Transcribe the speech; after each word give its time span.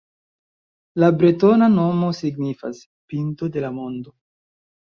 La 1.03 1.09
bretona 1.19 1.69
nomo 1.75 2.09
signifas 2.21 2.81
“pinto 3.13 3.55
de 3.59 3.67
la 3.67 3.73
mondo”. 3.81 4.19